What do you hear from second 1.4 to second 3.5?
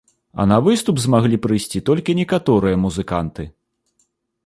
прыйсці толькі некаторыя музыканты.